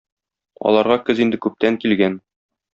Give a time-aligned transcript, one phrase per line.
[0.71, 2.21] Аларга көз инде күптән килгән.